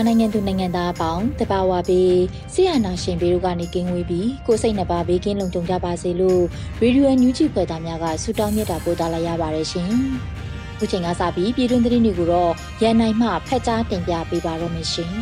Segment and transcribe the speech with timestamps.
[0.00, 2.20] မြန်မာနိုင်ငံသူနိုင်ငံသားအပေါင်းတဘာဝပြီး
[2.52, 6.42] ဆရာနာရှင်ပေတို့ကနေကင်းဝေးပြီးကိုစိတ်နှပါဘေးကင်းလုံခြုံကြပါစေလို့
[6.80, 9.90] ရေဒီယိုအန်ယူဂျီဖွယ်သားများကဆုတောင်းမြတ်တာပို့သလာရပါတယ်ရှင်။
[10.78, 15.12] ခုချိန်ကစပြီးပြည်တွင်းသတင်းတွေကိုတော့ရန်နိုင်မှဖတ်ကြားတင်ပြပေးပါရမရှင်။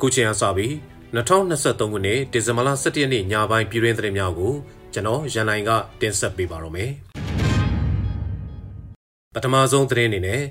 [0.00, 0.72] ခုချိန်ကစပြီး
[1.14, 4.52] 2023ခုနှစ်ဒီဇင်ဘာလ17ရက်နေ့ညပိုင်းပြည်တွင်းသတင်းများကို
[4.94, 6.92] ကျွန်တော်ရန်နိုင်ကတင်ဆက်ပေးပါရမယ်။
[9.34, 10.42] ပထမဆုံးသတင်းအနေနဲ့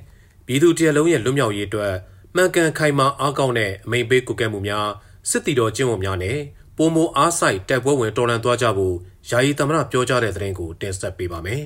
[0.46, 1.94] ပြည်သူတရလုံးရဲ့လွတ်မြောက်ရေးအတွက်
[2.36, 4.88] မှန်ကန်ခိုင်မာအားကောင်းတဲ့အမိန်ပေးကုကဲမှုများ
[5.30, 6.38] စစ်တီတော်ကျင့်ဝတ်များနဲ့
[6.78, 8.96] ပုံမအားဆိုင်တိုက်ပွဲဝင်တော်လှန်သွားကြဖို့
[9.30, 11.64] ယာယီသမရပြောကြားတဲ့သတင်းကိုတင်ဆက်ပေးပါမယ်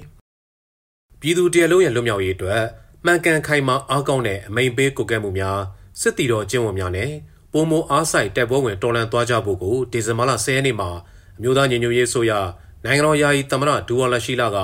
[1.19, 2.61] ။ပြည်သူတရလုံးရဲ့လွတ်မြောက်ရေးအတွက်
[3.05, 5.59] မှန်ကန်ခိုင်မာအားကောင်းတဲ့အမိန်ပေးကုကဲမှုများ
[6.01, 7.11] စစ်တီတော်ကျင့်ဝတ်များနဲ့
[7.53, 10.89] ပုံမအားဆိုင်တိုက်ပွဲဝင်တော်လှန်သွားကြဖို့ကိုဒီဇင်ဘာလ10ရက်နေ့မှာ
[11.37, 12.31] အမျိုးသားညီညွတ်ရေးဆိုရ
[12.85, 14.57] နိုင်ငံတော်ယာယီသမရဒူဝါလရှိလာက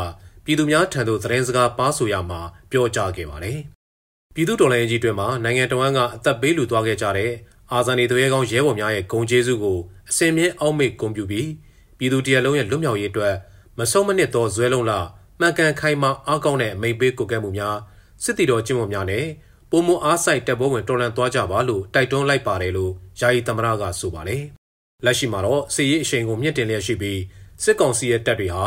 [0.47, 2.39] ပြည်သူများထံသို့သတင်းစကားပါဆိုရမှာ
[2.71, 3.59] ပြောကြားခဲ့ပါတယ်။
[4.33, 7.31] ပြည်သူတော်လှန်ရေးကြီးတွင်မှနိုင်ငံတော်ဝန်ကအသက်ပေးလူသွားခဲ့ကြတဲ့
[7.71, 9.77] အာဇာနည်သူရဲကောင်းရဲဘော်များရဲ့ဂုဏ်ကျေးဇူးကို
[10.09, 11.49] အစင်မြင့်အောက်မေ့ဂုဏ်ပြုပြီး
[11.97, 13.35] ပြည်သူတရလုံးရဲ့လွတ်မြောက်ရေးအတွက်
[13.77, 14.91] မဆုံးမနစ်သောဇွဲလုံးလ
[15.39, 17.77] မှန်ကန်ခိုင်မာအားကောင်းတဲ့အမိန့်ပေးကိုကဲမှုများ
[18.23, 19.25] စစ်တီတော်ကျင့်ဝတ်များနဲ့
[19.71, 24.43] ပုံမအားဆိုင်တပ်ပွဲဝင်တော်လှန်သွားကြပါလို့တိုက်တွန်းလိုက်ပါတယ်လို့ယာယီသမရကဆိုပါတယ်။
[25.05, 27.19] လက်ရှိမှာတော့စစ်ရေးအရှိန်ကိုမြင့်တင်လျက်ရှိပြီး
[27.63, 28.63] စစ်ကောင်စီရဲ့တပ်တွေဟာ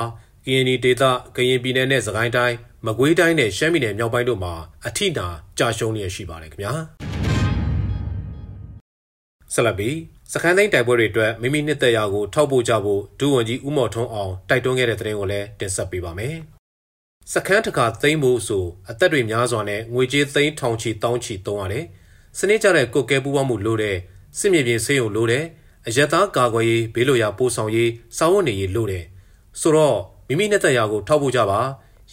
[0.46, 1.02] ကရင်နီဒေသ
[1.36, 2.56] ကရင်ပြည်နယ်နဲ့စကိုင်းတိုင်း
[2.86, 4.54] မကွေးတိုင်းနဲ့ရှမ်းပြည်နယ်မြောက်ပိုင်းတို့မှာ
[4.86, 5.26] အထိနာ
[5.58, 6.72] ကြာရှုံးလျက်ရှိပါတယ်ခင်ဗျာ
[9.54, 9.90] ဆလဘီ
[10.32, 16.36] စခန်းသိမ်းတိုက်ပွဲတွေအတွက်မိမိနှစ်သက်ရာကိုထောက်ပို့ကြဖို့ဒုဝန်ကြီးဦးမော်ထွန်းအောင်တိုက်တွန်းခဲ့တဲ့သတင်းကိုလည်းတင်ဆက်ပေးပါမယ်
[17.32, 21.84] စခန်းတကာသိမ်းဖို့ဆိုအသက်တွေများစွာနဲ့ငွေကြေးသိမ်းထောင်ချီတောင်းချီသုံးရတယ်
[22.38, 23.96] စနစ်ကြတဲ့ကုတ်ကဲပူးပေါင်းမှုလိုတဲ့
[24.38, 25.44] စစ်မြေပြင်ဆေးရုံလိုတဲ့
[25.86, 29.04] အယက်သားကာကွယ်ရေးဘေးလိုရာပို့ဆောင်ရေးစာဝတ်နေရေးလိုတယ်
[29.60, 29.98] ဆိုတော့
[30.30, 31.60] မိမိနဲ့သက်ရာကိုထောက်ဖို့ကြပါ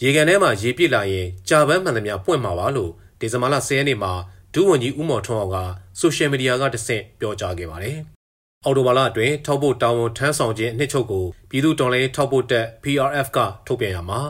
[0.02, 2.90] ရေကန်ထဲမှာရေပြစ်လာရင်ကြာပန်းမှန်သမျှပွင့်မှာပါလို့
[3.20, 4.12] ဒီဇင်ဘာလ10ရက်နေ့မှာ
[4.54, 5.56] ဒုဝန်ကြီးဦးမော်ထွန်းအောင်က
[5.98, 7.96] ဆိုရှယ်မီဒီယာကတဆင့်ပြောကြားခဲ့ပါတယ်။
[8.64, 14.20] အော်တိုဘာလအတွင်းထောက်ဖို့တာဝန်ထမ်းဆောင်ခြင်းအနှစ်ချုပ်ကိုပြည်သူတော်လှန်ရေးထောက်ဖို့တက် PRF ကထုတ်ပြန်ရမှာ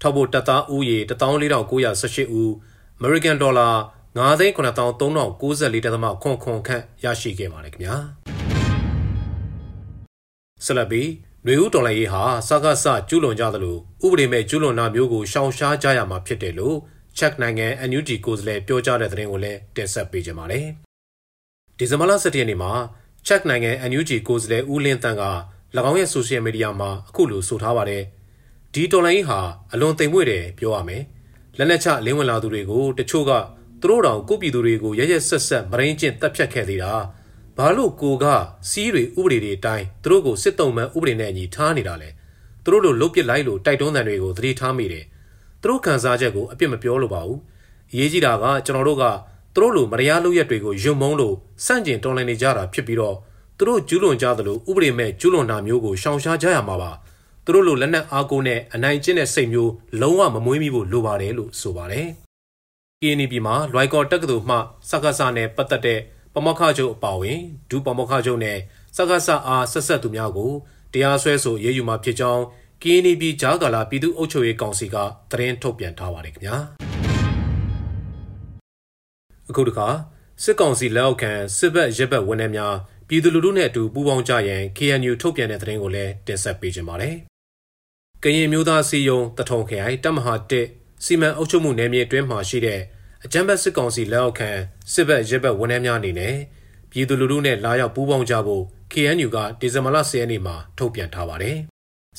[0.00, 2.50] ထောက်ဖို့တပ်သားဦးရေ14918ဦး
[3.00, 3.74] American Dollar
[4.18, 7.94] 9,9394.94ခွန်ခွန်ခန့်ရရှိခဲ့ပါတယ်ခင်ဗျာ။
[10.64, 11.02] ဆလဘီ
[11.46, 16.76] နွေဦးတော်လှန်ရေးဟာစကားဆကျူးလွန်ကြသလိုဥပဒေမဲ့ကျူးလွန်တာမျိုးကိုရှောင်ရှားကြရမှာဖြစ်တယ်လို့
[17.18, 20.66] ချက်နိုင်ငံ NUG ကိုယ်စားလှယ်ပြောကြားတဲ့သတင်းကိုလည်းတင်ဆက်ပေးကြပါမယ်။
[21.78, 22.72] ဒီဇင်ဘာလ17ရက်နေ့မှာ
[23.26, 25.24] ချက်နိုင်ငံ NUG ကိုယ်စားလှယ်ဦးလင်းတန်းက၎
[25.90, 28.02] င်းရဲ့ဆိုရှယ်မီဒီယာမှာအခုလိုဆိုထားပါတယ်။
[28.74, 29.40] ဒီတော်လှန်ရေးဟာ
[29.72, 31.02] အလွန်သိမ်မွေ့တယ်ပြောရမယ်။
[31.58, 33.32] လက်နက်ချလင်းဝင်လာသူတွေကိုတချို့က
[33.80, 36.92] သူတို့တောင်ကိုပြည်သူတွေကိုရရက်ဆက်ဆက်မရင်းကျင့်တပ်ဖြတ်ခဲ့သေးတာ။
[37.60, 38.24] ဘာလို့ကိုက
[38.70, 42.08] စီးတွေဥပဒေတွေအတိုင်းသူတို့ကိုစစ်တုံးမှန်ဥပဒေနဲ့အညီထားနေတာလဲ
[42.64, 45.04] သူတို့လိုလုတ်ပစ်လိုက်လို့တိုက်တွန်းတဲ့တွေကိုသတိထားမိတယ်
[45.60, 47.38] သူတို့ခံစားချက်ကိုအပြစ်မပြောလို့ပါဘူး
[47.92, 49.04] အရေးကြီးတာကကျွန်တော်တို့က
[49.54, 53.16] သူတို့လိုမတရားလုပ်ရက်တွေကိုယုံမုန်းလို့စန့်ကျင်တွန်းလှန်နေကြတာဖြစ်ပြီးတော့
[53.58, 56.90] သူတို့ကျူးလွန်ကြသလိုဥပဒေမဲ့ကျူးလွန်တာမျိုးကိုရှောင်ရှားကြရမှာပါ
[57.44, 62.06] သူတို့လိုလက်နက်အားကိုးနဲ့အနိုင်ကျင့်တဲ့စိတ်မျိုးလုံးဝမမွေးမိဖို့လိုပါတယ်လို့ဆိုပါတယ်
[63.00, 64.56] KNB မှာလွိုက်ကော်တက္ကသိုလ်မှ
[64.90, 66.00] စက္ကစနဲ့ပတ်သက်တဲ့
[66.38, 67.40] ပမောက္ခချုပ်အပါအဝင်
[67.70, 68.58] ဒုပမောက္ခချုပ်နဲ့
[68.96, 70.52] စကားဆအားဆက်ဆက်သူများကို
[70.92, 72.44] တရားစွဲဆိုရေးယူမှာဖြစ်ကြောင်း
[72.82, 74.96] ကင်းနီပြည်ဂျာကာလာပြည်သူ့အုပ်ချုပ်ရေးကောင်စီက
[75.30, 76.56] သတင်းထုတ်ပြန်ထားပါတယ်ခင်ဗျာ
[79.48, 79.88] အခုတခါ
[80.42, 82.74] စစ်ကောင်စီလက်အောက်ခံစစ်ဘက်ရဲဘက်ဝန်ထမ်းများ
[83.08, 87.14] ပြည်သူလူထုနဲ့အတူပူးပေါင်းကြရန် KNU ထုတ်ပြန်တဲ့သတင်းကိုလည်းတင်ဆက်ပေးကြပါမယ်။
[88.22, 90.34] ကရင်မျိုးသားစီယုံတထုံခရိုင်တမဟာ
[90.70, 92.80] 1စီမံအုပ်ချုပ်မှုနယ်မြေအတွင်းမှာရှိတဲ့
[93.24, 94.50] အကြမ်းဖက်စစ်ကောင်စီလက်အောက်ခံ
[94.92, 96.34] စစ်ဘက်ရဲဘက်ဝန်ထမ်းများအနေနဲ့
[96.90, 101.58] ပြည်သူလူထုနဲ့လာရောက်ပူးပေါင်းကြဖို့ KNU ကဒီဇင်ဘာလ10ရက်နေ့မှာထုတ်ပြန်ထားပါတယ်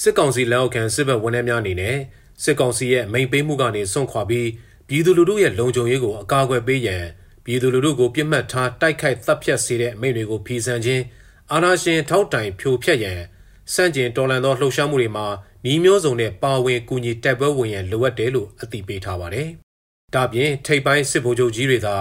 [0.01, 1.97] စစ်ကောင်စီလက်အောက်ခံစစ်ဘက်ဝန်ထမ်းများအနေနဲ့
[2.43, 4.47] စစ်ကောင်စီရဲ့မိန်ပေးမှုကနေစွန့်ခွာပြီး
[4.87, 7.03] ပြည်သူလူထုရဲ့လုံခြုံရေးကိုအကာအကွယ်ပေးရန်
[7.45, 11.03] ပြည်သူလူထုကိုပြစ်မှတ်ထားတိုက်ခိုက်တပ်ဖြတ်စေတဲ့အမိန့်တွေကိုဖီဆန်ခြင်း
[11.51, 13.19] အာဏာရှင်ထောက်တိုင်ဖြိုဖျက်ရန်
[13.73, 15.25] စန့်ကျင်တော်လှန်သောလှုပ်ရှားမှုတွေမှာ
[15.65, 19.49] ညီမျိုးစုံနဲ့ပါဝင်ကူညီတိုက်ပွဲဝင်ရန်လိုအပ်တယ်လို့အသိပေးထားပါတယ်။
[20.13, 21.95] ဒါပြင်ထိပ်ပိုင်းစစ်ဗိုလ်ချုပ်ကြီးတွေသာ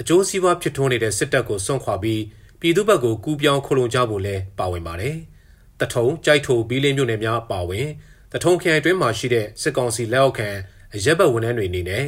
[0.00, 2.22] အကျိုးစီးပွားဖြစ်ထွန်းနေတဲ့စစ်တပ်ကိုစွန့်ခွာပြီး
[2.60, 5.16] ပြည်သူ့ဘက်ကိုကူးပြောင်းခုလုံကြဖို့လဲပါဝင်ပါတယ်။
[5.80, 7.86] တထုံကြိုက်ထိုဘီလင်းမြို့နယ်များပါဝင်
[8.32, 10.48] တထုံခရိုင်တွင်းမှာရှိတဲ့စစ်ကောင်စီလက်အောက်ခံ
[10.94, 12.06] အရက်ဘက်ဝန်ထမ်းတွေအနေနဲ့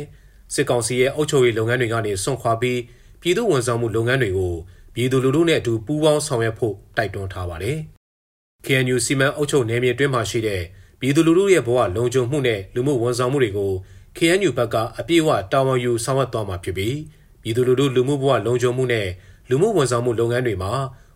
[0.55, 2.81] စစ်ကောင်စီရဲ့အုပ်ချုပ်ရေးလုပ်ငန်းတွေကနေစွန့်ခွာပြီး
[3.21, 4.55] ပြည်သူ့ဝန်ဆောင်မှုလုပ်ငန်းတွေကို
[4.95, 7.79] ပြည်သူလူထုနဲ့အတူပူးပေါင်းဆောင်ရွက်ဖို့တိုက်တွန်းထားပါတယ်။
[8.65, 10.62] KNU စီမံအုပ်ချုပ်နယ်မြေတွင်းမှာရှိတဲ့
[11.01, 13.73] ပြည်သူလူထုရဲ့ဘဝလုံခြုံမှုနဲ့လူမှုဝန်ဆောင်မှုတွေကို
[14.16, 16.96] KNU ဘက်ကအပြည့်အဝတာဝန်ယူဆောင်ရွက်သွားမှာဖြစ်ပြီး
[17.43, 19.08] ပြည်သူလူထုလူမှုဘဝလုံခြုံမှုနဲ့
[19.49, 20.72] လူမှုဝန်ဆောင်မှုလုပ်ငန်းတွေမှာ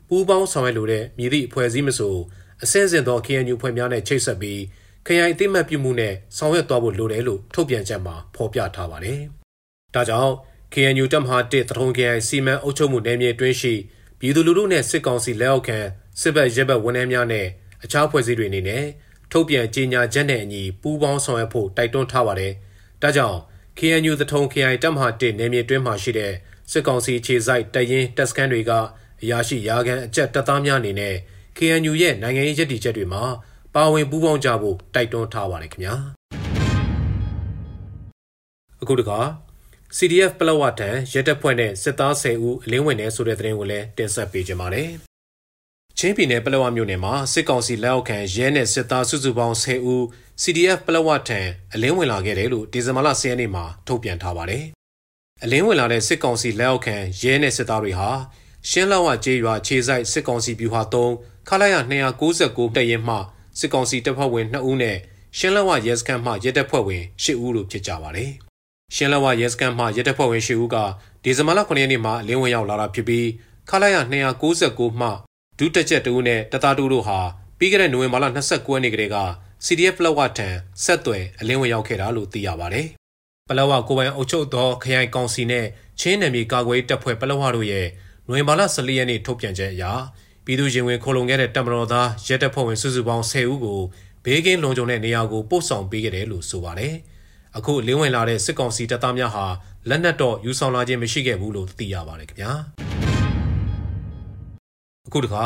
[0.08, 2.14] ပူးပေါင်းဆောင်ရွက်လိုတဲ့မြည်သည့်အဖွဲ့အစည်းမဆို
[2.62, 4.60] အစင်းစင်သော KNU ဖွဲ့များနဲ့ချိတ်ဆက်ပြီး
[5.06, 9.20] ခရိုင်အသိမှတ်ပြုမှုနဲ့ဆောင်ရွက်သွားဖို့လိုတယ်လို့ထုတ်ပြန်ချက်မှာဖော်ပြထားပါတယ်။
[9.94, 10.32] ဒါကြောင့်
[10.74, 13.74] KNU တပ်မဟာ1တထုံခရိုင်စီမံအုပ်ချုပ်မှုနယ်မြေတွင်းရှိ
[14.18, 15.78] ပြည်သူလူထုနဲ့စစ်ကောင်စီလက်အောက်ခံ
[16.20, 17.46] စစ်ဘက်ရဲဘက်ဝန်ထမ်းများနဲ့
[17.84, 18.84] အခြားဖွဲ့စည်းတွေအနေနဲ့
[19.32, 22.52] ထုတ်ပြန်ကြေညာချက်နဲ့အညီပူးပေါင်းဆောင်ရွက်ဖို့တိုက်တွန်းထားပါတယ်။
[23.02, 23.38] ဒါကြောင့်
[23.78, 26.32] KNU သထုံ KI တပ်မဟာ1နယ်မြေတွင်းမှာရှိတဲ့
[26.70, 28.72] စစ်ကောင်စီခြေစိုက်တရင်တပ်စခန်းတွေက
[29.22, 31.14] အရာရှိရာခံအကြက်တပ်သားများအနေနဲ့
[31.56, 33.22] KNU ရဲ့နိုင်ငံရေးရည်တည်ချက်တွေမှာ
[33.74, 35.94] ပါဝင်ပူးပေါင်းကြဖို့တိုက်တွန်းထားပါတယ်ခင်ဗျာ။
[38.82, 39.18] အခုတခါ
[39.96, 44.90] CDF ပလောဝထံရဲတပ်ဖွဲ့နဲ့စစ်သား10ဦးအလင်းဝင်နေဆိုတဲ့သတင်းကိုလည်းတင်ဆက်ပေးကြပါမယ်။
[46.00, 50.02] ချင်းပြည်နယ်ပလောဝမြို့နယ်မှာစစ်ကောင်စီလက်အောက်ခံရဲနဲ့စစ်သားစုစုပေါင်း10ဦး
[50.42, 51.40] CDF ပလောဝထံ
[51.74, 54.64] အလင်းဝင်လာခဲ့တယ်လို့ဒီဇင်ဘာလ10ရက်နေ့မှာထုတ်ပြန်ထားပါတယ်။
[55.42, 58.08] အလင်းဝင်လာတဲ့စစ်ကောင်စီလက်အောက်ခံရဲနဲ့စစ်သားတွေဟာ
[58.68, 61.76] ရှင်းလောက်ဝကျေးရွာခြေဆိုင်စစ်ကောင်စီဗျူဟာ3ခလာရ
[62.24, 63.16] 299တပ်ရင်မှ
[63.58, 64.96] စစ်ကောင်စီတပ်ဖွဲ့ဝင်2ဦးနဲ့
[65.38, 68.30] ရှင်းလောက်ဝရဲစခန်းမှရဲတပ်ဖွဲ့ဝင်10ဦးလို့ဖြစ်ကြပါတယ်။
[68.94, 70.76] ရှင်းလောက်ဝရဲစခန်းမှရဲတပ်ဖွဲ့ဝင်10ဦးက
[71.22, 73.26] ဒီဇင်ဘာလ9ရက်နေ့မှာအလင်းဝင်ရောက်လာတာဖြစ်ပြီး
[73.70, 73.96] ခလာရ
[74.48, 75.10] 299မှ
[75.58, 77.18] ဒုတက်ချက်တူနဲ့တသားတူတို့ဟာ
[77.58, 79.18] ပြီးခဲ့တဲ့နိုဝင်ဘာလ29ရက်နေ့ကတည်းက
[79.64, 80.48] CDF ပလောဝထံ
[80.84, 82.86] ဆက်သွယ်အလင်းဝင်ရောက်ခဲ့တာလို့သိရပါတယ်။
[83.48, 85.66] ပလောဝကိုပိုင်အုပ်ချုပ်သောခရိုင်ကောင်စီနဲ့
[86.00, 87.86] ချင်းနယ်မြေကာကွယ်တပ်ဖွဲ့ပလောဝတို့ရဲ့
[88.28, 89.84] နိုဝင်ဘာလ14ရက်နေ့ထုတ်ပြန်ချက်အရ
[90.44, 93.80] ပြည်သူ့ရင်ဝင်ခိုလုံခဲ့တဲ့တပ်မတော်သားရဲတပ်ဖွဲ့ဝင်စုစုပေါင်း10ဦးကို
[94.24, 96.94] ဘေးကင်းလုံခြုံတဲ့နေရာကိုပို့ဆောင်ပေးခဲ့တယ်လို့ဆိုပါတယ်။
[97.56, 99.46] အခုလင်းဝင်လာတဲ့စစ်ကောင်စီတပ်သားများဟာ
[99.88, 102.52] လက်နက်တော့ယူဆောင်လာခြင်းမရှိခဲ့ဘူးလို့သိရပါတယ်ခင်ဗျာ။
[105.08, 105.44] အခုတခါ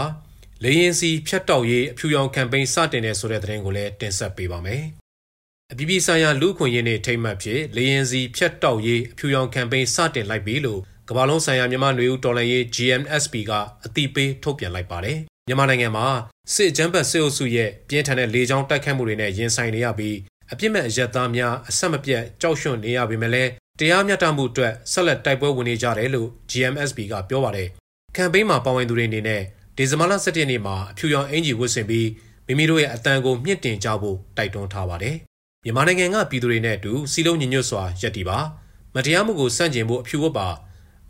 [0.65, 4.83] လေရင်စီဖြတ်တောက်ရေးအဖြူရောင်ကမ်ပိန်းစတင်နေဆိုတဲ့သတင်းကိုလည်းတင်ဆက်ပေးပါမယ်။
[5.73, 13.53] အပြည်ပြည်ဆိုင်ရာလူ့ခွင့်ရေးနေ့ထိမ့်မှတ်ဖြစ်လေရင်စီဖြတ်တောက်ရေးအဖြူရောင်ကမ်ပိန်းစတင်လိုက်ပြီလို့ကမ္ဘာလုံးဆိုင်ရာမြန်မာ့နွေဦးတော်လှန်ရေး GMSP က
[13.85, 16.07] အတိပေးထုတ်ပြန်လိုက်ပါတယ်။မြန်မာနိုင်ငံမှာ
[16.55, 20.17] စစ်အကြမ်းဖက်စစ်အုပ်စုရဲ့ပြင်းထန်တဲ့လေကြောင်းတိုက်ခိုက်မှုတွေနဲ့ရင်ဆိုင်နေရပြီး
[20.53, 27.71] အပြစ်မဲ့အရက်သားများအဆက်မပြတ်ကြောက်ရွံ့နေရပေမဲ့လည်းတရားမျှတမှုအတွက်ဆက်လက်တိုက်ပွဲဝင်နေကြတယ်လို့ GMSP ကပြောပါတယ်။
[28.17, 29.43] ကမ်ပိန်းမှာပါဝင်သူတွေအနေနဲ့
[29.77, 32.09] ဒီဇင်ဘာလ17ရက်နေ့မှာအဖြူရောင်အင်ဂျီဝတ်ဆင်ပြီး
[32.47, 35.17] မိမိတို့ရဲ့အတန်ကိုမြင့်တင်ကြဖို့တိုက်တွန်းထားပါတယ်။
[35.65, 38.39] မြန်မာနိုင်ငံကပြည်သူတွေနဲ့အတူစီလုံးညီညွတ်စွာရပ်တည်ပါ။
[38.95, 40.49] မတရားမှုကိုစန့်ကျင်ဖို့အဖြူဝတ်ပါ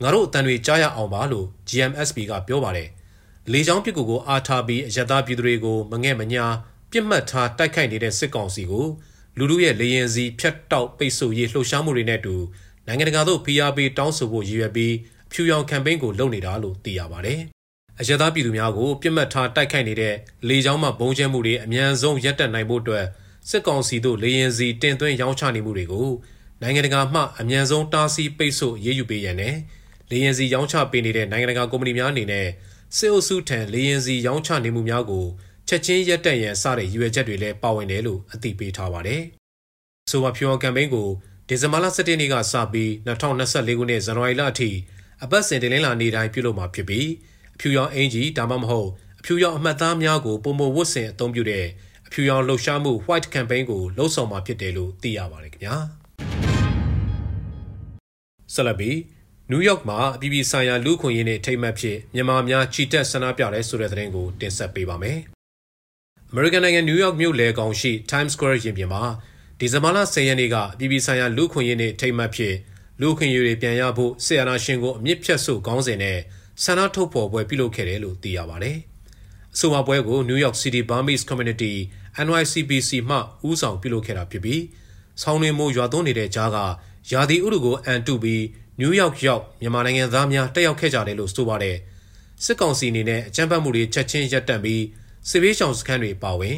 [0.02, 2.88] ငါတို့အတန်တွေကြားရအောင်ပါလို့ GMSP ကပြောပါတယ်။
[3.52, 6.44] လေကြောင်းပစ်ကူကိုအားထားပြီးအယက်သားပြည်သူတွေကိုမငဲ့မညာ
[6.90, 8.87] ပြစ်မှတ်ထားတိုက်ခိုက်နေတဲ့စစ်ကောင်စီကို
[9.38, 12.36] လူလူရဲ့လေရင်စီဖြတ်တောက်ပိတ်ဆို့ရေးလှုပ်ရှားမှုတွေနဲ့အတူ
[12.86, 14.94] နိုင်ငံတကာသို့ PRP တောင်းဆိုဖို့ရည်ရွယ်ပြီး
[15.32, 17.41] ဖြူရောင် campaign ကိုလုပ်နေတာလို့သိရပါတယ်။
[18.01, 20.15] အရသာပြည်သူများကိုပြစ်မှတ်ထားတိုက်ခိုက်နေတဲ့
[20.48, 23.05] လေကြောင်းမှဘုံကျဲမှုတွေအမြန်ဆုံးရပ်တန့်နိုင်ဖို့အတွက်
[23.48, 26.08] စစ်ကောင်စီတို့လေရင်စီတင်သွင်းရောင်းချနေမှုတွေကို
[26.62, 29.55] နိုင်ငံတကာမှအမြန်ဆုံးတားဆီးပိတ်ဆို့ရေးယူပေးရန်နဲ့
[30.10, 32.46] လေရင်စီရောင်းချပေးနေတဲ့နိုင်ငံတကာကုမ္ပဏီများအနေနဲ့
[32.96, 35.24] စစ်အုပ်စုထံလေရင်စီရောင်းချနေမှုများကို
[35.69, 39.22] ချက်ချင်းရပ်တန့်ရန်စတဲ့ရည်ရွယ်ချက်တွေလည်းပါဝင်တယ်လို့အသိပေးထားပါတယ်။
[40.10, 41.08] ဆိုပါဖြူအောင်ကမ်ပိန်းကို
[41.48, 44.70] ဒီဇင်ဘာလ17ရက်နေ့ကစပြီး2024ခုနှစ်ဇန်နဝါရီလအထိ
[45.24, 47.08] အပတ်စဉ်တင်လင်းလာနေတိုင်းပြုလုပ်မှာဖြစ်ပြီး
[47.58, 48.88] ဖြူရောင်အင်ဂျီဒါမှမဟုတ်
[49.20, 51.64] အဖြူရောင်အမှတ်သားများကိုပုံမဝတ်ဆင်အသုံးပြုတဲ့
[52.06, 55.76] အဖြူရောင်လှုပ်ရှားမှု White Campaign ကိုလှုပ်ဆောင်မှာဖြစ်တယ်လို့သိရပါတယ်ခင်ဗျာ
[58.55, 58.91] ဆလဘီ
[59.50, 65.19] နယူးယောက်မှာအပြည်ပြည်ဆိုင်ရာလူ့ခွင့်ရေးနဲ့ထိမ့်မှတ်ဖြစ်မြန်မာများချီတက်ဆန္ဒပြတဲ့ဆိုတဲ့သတင်းကိုတင်ဆက်ပေးပါမယ်။
[66.32, 69.02] American နိုင်ငံနယူးယောက်မြို့လေကောင်ရှိ Times Square ရင်ပြင်မှာ
[69.58, 72.55] ဒီဇင်ဘာလ10ရက်နေ့ကအပြည်ပြည်ဆိုင်ရာလူ့ခွင့်ရေးနဲ့ထိမ့်မှတ်ဖြစ်
[73.02, 76.18] လူ့ခွင့်ရေးတွေပြန်ရဖို့ဆီယနာရှင်ကိုအမြင့်ဖြတ်ဆုခေါင်းစဉ်နဲ့
[76.62, 78.76] ဆန္ဒထုတ်ဖော်ပွဲပြုလုပ်ခဲ့တယ်လို့သိရပါတယ်။
[79.54, 81.72] အဆိုပါပွဲကို New York City Burmese Community
[82.26, 83.16] NYCBC မှ
[83.48, 84.62] ဦးဆောင်ပြုလုပ်ခဲ့တာဖြစ်ပြီး
[85.22, 86.58] ဆောင်းနေမိုးရွာသွန်းနေတဲ့ကြားက
[87.12, 88.42] ရာသီဥတုကိုအန်တုပြီး
[88.80, 91.76] နယူးယောက်ရောက်မြန်မာနိုင်ငံသားများတက်ရောက်ခဲ့ကြတယ်လို့ဆိုပါတယ်။
[92.44, 94.82] စစ်ကောင်စီအနေနဲ့အကြမ်းဖက်မှုတွေချက်ချင်းရပ်တန့်ပြီး
[95.30, 96.56] စစ်ဘေးရှောင်စခန်းတွေပါဝင်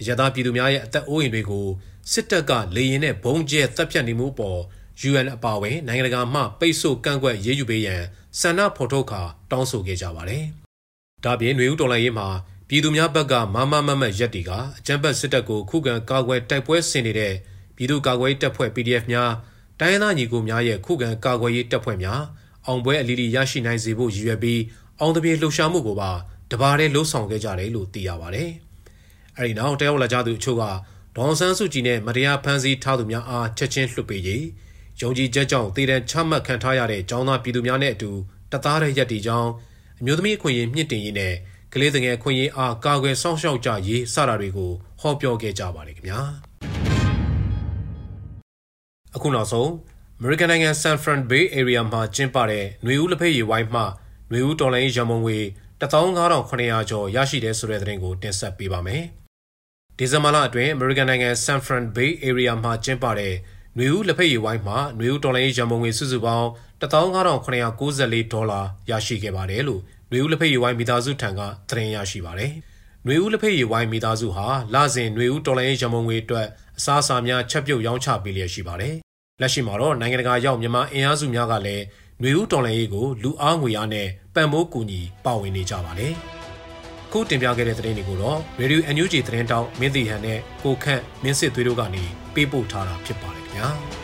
[0.00, 1.66] အရသာပြည်သူများရဲ့အသက်အိုးအိမ်တွေကို
[2.12, 4.60] စစ်တပ်ကလေရင်နဲ့ဘုံကျဲတပ်ဖြတ်နေမှုပေါ်
[5.08, 8.02] UN အပါအဝင်နိုင်ငံတကာမှပိတ်ဆို့ကန့်ကွက်ရေးယူပေးရန်
[8.40, 10.44] ဆန္ဒဖော်ထုတ်ခါတောင်းဆိုခဲ့ကြပါတယ်။
[11.24, 12.28] ဒါပြင်ຫນွေဦးတော်လှန်ရေးမှာ
[12.68, 17.34] ပြည်သူများဘက်ကမမမမရက်တီကအကြမ်းဖက်စစ်တပ်ကိုခုခံကာကွယ်တိုက်ပွဲဆင်နေတဲ့
[17.76, 19.32] ပြည်သူ့ကာကွယ်ရေးတပ်ဖွဲ့ PDF များ
[19.80, 22.22] တိုင်းရင်းသားညီကိုများရဲ့ခုခံကာကွယ်ရေးတပ်ဖွဲ့များ
[22.66, 24.60] အောင်ပွဲအလီလီရရှိနိုင်စေဖို့ရည်ရွယ်ပြီး
[25.00, 26.10] အောင်တပြေလှုပ်ရှားမှုကိုပါ
[26.50, 28.50] တပါးတည်းလှုပ်ဆောင်ခဲ့ကြတယ်လို့သိရပါတယ်။
[29.36, 30.64] အဲဒီနောက်တယောက်လာကြသူအချို့က
[31.16, 34.44] ဒေါန်ဆန်းစုကြည်နဲ့မတရားဖမ်းဆီးထားသူများအားချက်ချင်းလွှတ်ပေးရေး
[35.01, 38.11] ယုံကြည်ချက်ကြောင့်တည်တံချမှတ်ခံထားရတဲ့ចောင်းသားပြည်သူများနဲ့အတူ
[38.51, 39.51] တသားတဲ့ရက်တီကြောင်း
[39.99, 41.33] အမျိုးသမီးအခွင့်အရေးမြင့်တင်ရေးနဲ့
[41.73, 44.71] ကလေးငယ်အခွင့်အရေးအားကာကွယ်စောင့်ရှောက်ကြရေးစတာတွေကို
[45.01, 46.19] ဟောပြောခဲ့ကြပါတယ်ခင်ဗျာ
[49.15, 49.69] အခုနောက်ဆုံး
[50.19, 55.37] American နိုင်ငံ San Fran Bay Area မှာကျင်းပတဲ့ຫນွေဦးလက်ဖက်ရည်ဝိုင်းမှຫນွေဦးတော်လိုင်းရမုံငွေ
[55.81, 59.03] 15900ကျော်ရရှိတဲ့ဆိုတဲ့သတင်းကိုတင်ဆက်ပေးပါမယ်။
[59.97, 63.33] ဒီဇင်ဘာလအတွင်း American နိုင်ငံ San Fran Bay Area မှာကျင်းပတဲ့
[63.78, 66.48] နွေဦးလက်ဖက်ရည်ဝိုင်းမှာနွေဦးဒေါ်လာရေးရန်ပုံငွေစုစုပေါင်း
[66.80, 69.80] 15994ဒေါ်လာရရှိခဲ့ပါတယ်လို့
[70.10, 72.52] နွေဦးလက်ဖက်ရည်ဝိုင်းမိသားစုထံကသတင်းရရှိပါတယ်။
[73.06, 76.46] နွေဦးလက်ဖက်ရည်ဝိုင်းမိသားစုဟာလစဉ်နွေဦးဒေါ်လာရေးရန်ပုံငွေအတွက်
[76.78, 78.94] အစားအစာများချက်ပြုတ်ရောင်းချပေးလျက်ရှိပါတယ်။
[79.40, 81.84] လက်ရှိမှာတော့နိုင်ငံတကာရောက်မြန်မာအင်အားစုများကလည်း
[82.22, 86.12] နွေဦးဒေါ်လာရေးကိုလူအားငွေအားနဲ့ပံ့ပိုးကူညီပါဝင်နေကြပါတယ်။
[87.12, 92.04] ခုတင်ပြခဲ့တဲ့သတင်းတွေကိုတော့ Radio NUG သတင်းတောက်မင်းတီဟန်နဲ့ကိုခန့်မင်းစစ်သွေးတို့ကနေ
[92.34, 93.68] ပေးပို့ထားတာဖြစ်ပါတယ် ဗျာ။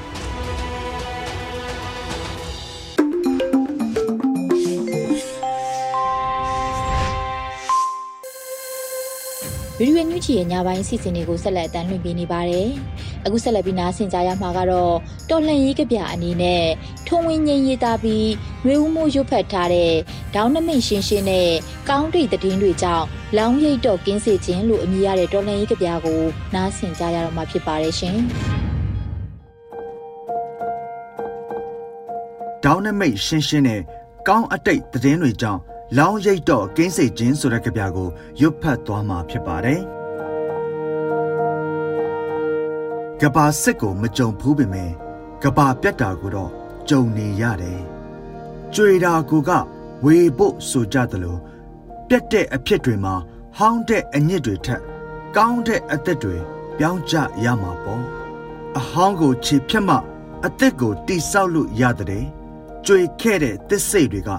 [9.78, 12.68] ဗီဒီယိုညွှန်ချီရဲ့ညပိုင်းစီစဉ်တွေကိုဆက်လက်အတန်းလွှင့်ပေးနေပါတယ်။
[13.24, 14.94] အခုဆက်လက်ပြီးနားဆင်ကြရမှာကတော့
[15.30, 16.64] တော်လှန်ရေးကဗျာအနေနဲ့
[17.06, 18.28] ထုံဝင်းငိမ့်ရေးသားပြီး
[18.64, 19.92] ရွေဦးမှုရွတ်ဖတ်ထားတဲ့
[20.34, 21.50] ဒေါင်းနမိတ်ရှင်းရှင်းနဲ့
[21.88, 23.06] ကောင်းတိတ်သတင်းတွေကြောင့်
[23.36, 26.20] လောင်းရိပ်တော့ကင်းစေခြင်းလို့အမည်ရတဲ့တော်လှန်ရေးကဗျာကို
[26.54, 28.18] နားဆင်ကြရတော့မှာဖြစ်ပါတယ်ရှင်။
[32.64, 33.80] ဒေါင်းနမိတ်ရှင်းရှင်းနဲ့
[34.28, 35.60] ကောင်းအတိတ်သတင်းတွေကြောင့်
[35.98, 38.08] လောင်းရိပ်တော့ကင်းစိတ်ခြင်းဆိုတဲ့ကြပြကို
[38.40, 39.80] ရွတ်ဖတ်သွားမှာဖြစ်ပါတယ်။
[43.20, 44.90] ကဘာစစ်ကိုမကြုံဘူးပေမဲ့
[45.42, 46.50] ကဘာပြတ်တာကိုတော့
[46.88, 47.80] ကြုံနေရတယ်။
[48.74, 49.50] ကြွေတာကိုက
[50.04, 51.40] ဝေဖို့ဆိုကြတယ်လို့
[52.08, 53.14] ပြတ်တဲ့အဖြစ်တွေမှာ
[53.56, 54.82] ဟောင်းတဲ့အညစ်တွေထက်
[55.36, 56.36] ကောင်းတဲ့အသက်တွေ
[56.78, 57.14] ပြောင်းကြ
[57.44, 58.02] ရမှာပေါ့။
[58.78, 59.96] အဟောင်းကိုခြေဖြတ်မှ
[60.44, 62.26] အသက်ကိုတိဆောက်လို့ရတဲ့
[62.86, 64.30] ကြွေခဲ့တဲ့သစ်စိတ်တွေက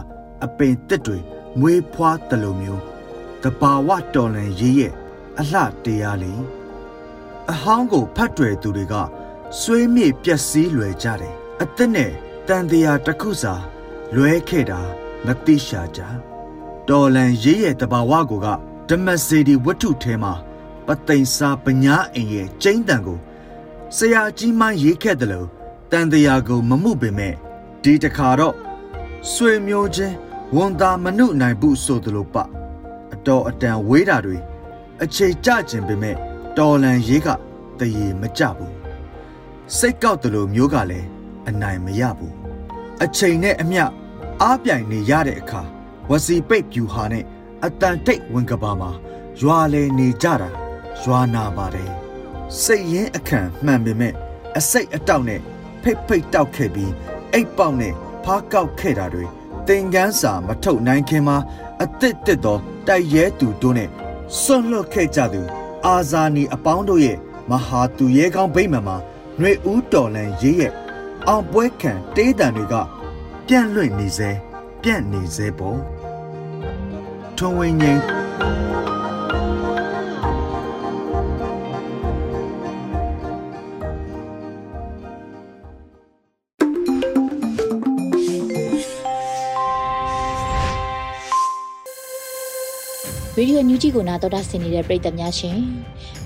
[0.43, 1.17] အပင်တစ်တွေ
[1.59, 2.83] မွေးဖွားတလိုမျိုး
[3.43, 4.93] တဘာဝတော်လန်ရေးရဲ့
[5.39, 6.43] အလှတရားလေး
[7.51, 8.93] အဟောင်းကိုဖတ်တွယ်သူတွေက
[9.59, 12.11] ဆွေးမြေ့ပျက်စီးလွယ်ကြတယ်အသက်နဲ့
[12.47, 13.53] တန်တရားတစ်ခုစာ
[14.15, 14.79] လွဲခဲ့တာ
[15.25, 16.01] မသိရှာကြ
[16.89, 18.47] တော်လန်ရေးရဲ့တဘာဝကိုက
[18.89, 20.33] ဓမ္မစေဒီဝတ္ထုထဲမှာ
[20.87, 23.19] ပသိမ်စာပညာအိမ်ရဲ့ကျိန်းတန်ကို
[23.97, 25.47] ဆရာကြီးမှရေးခဲ့တယ်လို့
[25.91, 27.35] တန်တရားကိုမမှုပေမဲ့
[27.83, 28.55] ဒီတခါတော့
[29.31, 30.15] ဆွေမျိုးချင်း
[30.55, 32.35] ဝန်သာမနုနိုင်ဘူးဆိုသလိုပ
[33.13, 34.37] အတော်အတန်ဝေးတာတွေ
[35.03, 36.15] အခြေကျခြင်းပေမဲ့
[36.57, 37.27] တော်လန်ရေးက
[37.79, 38.73] တရေမကြဘူး
[39.77, 41.07] စိတ်ကောက်တယ်လို့မျိုးကလည်း
[41.49, 42.35] အနိုင်မရဘူး
[43.03, 43.83] အချိန်နဲ့အမျှ
[44.41, 45.61] အားပြိုင်နေရတဲ့အခါ
[46.09, 47.25] ဝစီပိတ်ပြူဟာနဲ့
[47.65, 48.91] အတန်တိတ်ဝင်ကဘာမှာ
[49.41, 50.49] ရွာလေနေကြတာ
[51.01, 51.91] ရွာနာပါတယ်
[52.61, 54.13] စိတ်ရင်းအခန့်မှန်ပေမဲ့
[54.57, 55.41] အစိတ်အတောက်နဲ့
[55.81, 56.93] ဖိတ်ဖိတ်တောက်ခဲ့ပြီး
[57.33, 59.25] အိတ်ပေါက်နဲ့ဖားကောက်ခဲ့တာတွေ
[59.67, 61.37] သင်ကန်းစာမထုတ်နိုင်ခင်မှာ
[61.83, 63.89] အသစ်တစ်သောတိုက်ရဲသူတို့နဲ့
[64.41, 65.41] ဆွန့်လွတ်ခဲ့ကြသူ
[65.85, 67.17] အာဇာနီအပေါင်းတို့ရဲ့
[67.49, 68.97] မဟာသူရဲကောင်းဗိမာန်မှာ
[69.39, 70.73] ຫນွေဦးတော်လန်ရေးရဲ့
[71.27, 72.75] အောင်ပွဲခံတေးတံတွေက
[73.47, 74.29] ပြန့်လွင့်နေစေ
[74.81, 75.79] ပြန့်နေစေပေါ့
[77.37, 78.01] ထွန်ဝင်းငိမ့်
[93.37, 95.57] ရေဒီယိုညူဂျီကိုနာတော်တာဆင်နေတဲ့ပရိသတ်များရှင်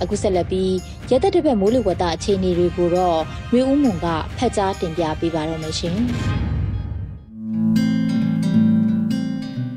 [0.02, 0.74] အခုဆက်လက်ပြီး
[1.12, 3.20] ရသက်တစ်ပတ်မိုးလေဝသအခြေအနေတွေကိုတော့
[3.54, 5.98] မျိုးဦးမွန်ကဖတ်ကြားတင်ပြပေးပါတော့မယ်ရှင်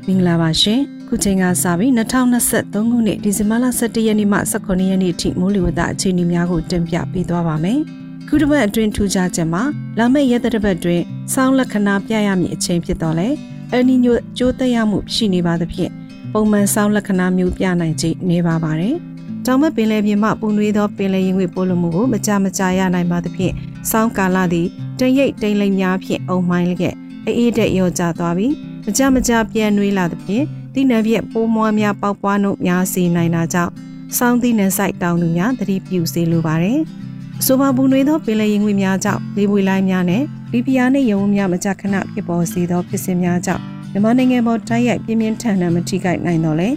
[0.07, 7.79] မင်္ဂလာပါရှင်ခုချိန်ကစပြီး2023ခုနှစ်ဒီဇင်ဘာလ17ရက်နေ့မှ18ရက်နေ့ထိမိုးလေဝသအခြေအနေများကိုတင်ပြပေးသွားပါမယ်
[8.27, 9.63] ခုတစ်ပတ်အတွင်းထူးခြားချက်မှာ
[9.99, 11.01] လာမယ့်ရက်သက်တစ်ပတ်တွင်
[11.33, 13.27] စောင်းလက္ခဏာပြရမည့်အချိန်ဖြစ်တော်လဲ
[13.71, 15.91] အယ်နီညိုကျိုးသက်ရောက်မှုရှိနေပါသဖြင့်
[16.33, 18.95] ပုံမှန်ဆောင်းလက္ခဏာမျိုးပြနိုင်ခြင်းနေပါပါတယ်။
[19.45, 23.53] တောင်မပင်လယ်ပြင်မှပူနွေးသောပင်လယ်ရင်ငွေပိုးလိုမှုကိုမကြမကြာရနိုင်ပါသဖြင့်
[23.91, 24.67] ဆောင်းကာလသည်
[24.99, 26.95] တရိပ်တိမ်လိမ်များဖြင့်အုံမိုင်းလျက်
[27.37, 28.53] အေးတဲ့ရောကျသွားပြီး
[28.85, 33.71] မကြမကြာပြန်နှွေးလာသဖြင့်တိနံပြက်ပိုးမွားများပေါက်ပွားနှုတ်များစီနိုင်တာကြောင့်
[34.17, 36.79] စောင်းသီးနယ်ဆိုင်တောင်သူများသတိပြုစေလိုပါတယ်။
[37.39, 46.69] အဆိုပါပူနွေသောပင်လယ်ရင်ငွေများကြောင့်လေပွေလိုင်းများနဲ့လီဘီယာနှင့်ယုံများမကြခဏဖြစ်ပေါ်စေသောဖြစ်စဉ်များကြောင့် မြန်မာနိုင်ငံပေါ်တိုက်ရိုက်ပြင်းပြင်းထန်ထန်မထိခိုက်နိုင်တော့လေ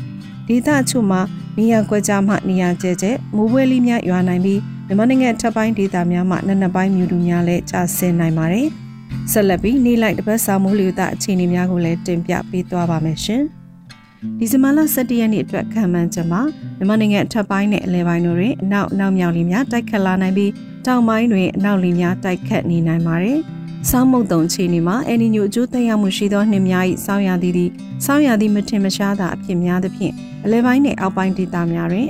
[0.48, 1.20] ဒေသချို့မှာ
[1.58, 8.68] နေရာကွက်ကြားမှနေရာကျဲကျဲမိုးပွဲလေးများရွာနိုင်ပြီးမြန်မာနိုင်ငံထပ်ပိုင်းဒေသများမှာနှစ်နှစ်ပိုင်းမြူတူများလည်းကျဆင်းနိုင်ပါတယ်။
[9.32, 13.42] ဆက်လက်ပြီးနေ့လိုက်တစ်ပတ်စာမိုးလေသအခြေအနေများကိုလည်းတင်ပြပေးသွားပါမယ်ရှင်။
[14.38, 16.40] ဒီဇင်ဘာလ17ရက်နေ့အတွက်ခံမှန်းချက်မှာ
[16.76, 20.52] မြန်မာနိုင်ငံထပ်ပိုင်းနဲ့အလဲပိုင်းတို့တွင်အနောက်နောက်မြောက်လီများတိုက်ခတ်လာနိုင်ပြီး
[20.86, 23.38] တောင်ပိုင်းတွင်အနောက်လီများတိုက်ခတ်နေနိုင်ပါတယ်။
[23.90, 27.70] စောင်းမုတ်တုံခြေနေမှာအန်နီညိုအကျိုးသက်ရောက်မှုရှိသောနှင်းများ၏စောင်းရသည်သည်
[28.04, 30.12] စောင်းရသည်မထင်မရှားသာအဖြစ်များသဖြင့်
[30.44, 32.08] အလဲပိုင်းနဲ့အောက်ပိုင်းဒေသများတွင်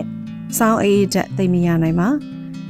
[0.58, 2.08] စောင်းအေးတက်သိမရနိုင်ပါ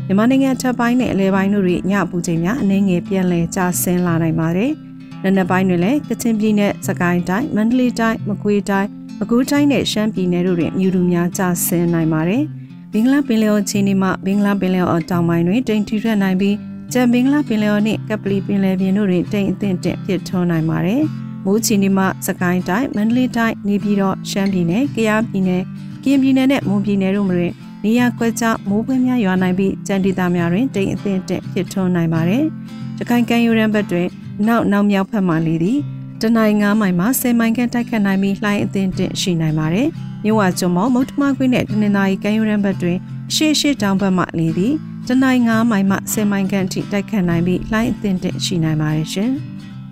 [0.07, 4.71] မြန်မာနိုင်ငံထပ်ပိုင်းနဲ့အလဲပိုင်းတို့၏ညပူချိန်များအနည်းငယ်ပြန်လည်ကျဆင်းလာနိုင်ပါတယ်။
[5.23, 12.43] နံနက်ပိုင်းတွင်လည်းကချင်ပြည်နယ်စကိုင်းတိုင်းမန္တလေးတိုင်းမကွေးတိုင်းမကူးတိုင်းနဲ့ရှမ်းပြည်နယ်တို့တွင်မြူတူများကျဆင်းနိုင်ပါတယ်။
[12.93, 16.57] ဘင်္ဂလားပင်လယ်အော်ချီနီမှဘင်္ဂလားပင်လယ်အော်တောင်ပိုင်းတွင်တိမ်ထီထွက်နိုင်ပြီး
[16.93, 21.03] ကျန်ဘင်္ဂလားပင်လယ်အော်နှင့်ကပလီပင်လယ်ပြင်တို့တွင်တိမ်အသင့်တက်ဖြစ်ထွန်းနိုင်ပါတယ်။
[21.45, 25.63] မိုးချီနီမှစကိုင်းတိုင်းမန္တလေးတိုင်းနေပြည်တော်ရှမ်းပြည်နယ်ကယားပြည်နယ်
[26.03, 27.53] ကရင်ပြည်နယ်နဲ့မွန်ပြည်နယ်တို့တွင်
[27.85, 32.45] နေရာကွက်ကြားမိုးပွဲများရွာနိုင်ပြီးကြံဒေသများတွင်တိမ်အသင့်တက်ဖြစ်ထွန်းနိုင်ပါတယ်။
[32.99, 34.09] တခိုင်ကံယူရန်ဘက်တွင်
[34.47, 35.79] နောက်နောက်မြောက်ဖက်မှလေသည်
[36.23, 39.89] တနိုင်း9မိုင်မှ10မိုင်ခန့်တိုက်ခတ်နိုင်ပြီးလှိုင်းအသင့်တက်ရှိနိုင်ပါတယ်။
[40.25, 42.99] မြို့ဝကျွန်းမောမုတ်ထမကွင်းနဲ့တနင်္သာရီကံယူရန်ဘက်တွင်
[43.35, 44.75] ရှေ့ရှေ့တောင်ဘက်မှလေသည်
[45.09, 49.31] တနိုင်း9မိုင်မှ10မိုင်ခန့်ထိတိုက်ခတ်နိုင်ပြီးလှိုင်းအသင့်တက်ရှိနိုင်ပါတယ်ရှင်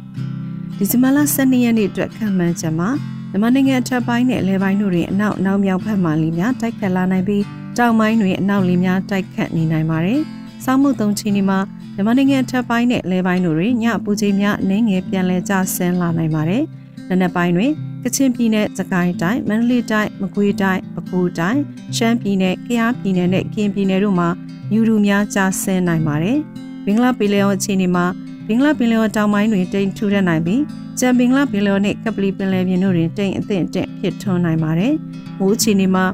[0.76, 2.88] ။ဒီဇင်ဘာလ12ရက်နေ့အတွက်ခံမှန်းချက်မှာ
[3.30, 7.44] မြန်မာနိုင်ငံအထက်ပိုင်းနဲ့အလဲပိုင်းတို့တွင်အနောက်နောက်မြောက်ဘက်မှလေများတိုက်ခတ်လာနိုင်ပြီး
[7.78, 10.20] တောင်ပိုင်းတွင်အနောက်လေများတိုက်ခတ်နေနိုင်ပါတယ်။
[10.64, 11.58] ဆောင်းမှုသုံးချီနေမှာ
[11.94, 16.62] မြန်မာနိုင်ငံထပ်ပိုင်းနဲ့လဲပိုင်းတို့တွင်ညပူချိန်များအနည်းငယ်ပြန်လည်ကျဆင်းလာနိုင်ပါတယ်။
[17.08, 17.72] နံနက်ပိုင်းတွင်
[18.04, 21.58] ကချင်ပြည်နယ်၊စကိုင်းတိုင်း၊မန္တလေးတိုင်း၊မကွေးတိုင်း၊ပဲခူးတိုင်း၊
[21.96, 24.28] ရှမ်းပြည်နယ်၊ကယားပြည်နယ်နဲ့ကရင်ပြည်နယ်တို့မှာ
[24.72, 26.38] မြူတူများကျဆင်းနိုင်ပါတယ်။
[26.84, 28.04] ဘင်္ဂလားပင်လယ်အော်အခြေအနေမှာ
[28.46, 30.62] ဘင်္ဂလားပင်လယ်အော်တောင်ပိုင်းတွင်တိမ်ထူထပ်နိုင်ပြီး
[30.98, 34.92] ကျန်ဘင်္ဂလားပင်လယ်အော်နဲ့ကပလီပင်လယ်ပြင်တို့တွင်တိမ်အသင့်တက်ဖြစ်ထွန်းနိုင်ပါတယ်။
[35.38, 36.04] မိုးအခြေအနေမှာ